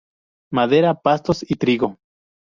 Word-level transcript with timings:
Madera, 0.51 0.99
pastos 0.99 1.45
y 1.47 1.53
trigo. 1.57 1.99